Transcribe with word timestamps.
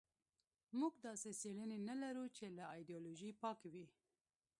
موږ 0.79 0.93
داسې 1.07 1.29
څېړنې 1.39 1.77
نه 1.89 1.95
لرو 2.03 2.25
چې 2.35 2.45
له 2.57 2.63
ایدیالوژۍ 2.75 3.31
پاکې 3.41 3.67
وي. 3.73 3.85